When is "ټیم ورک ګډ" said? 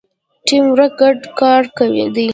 0.45-1.17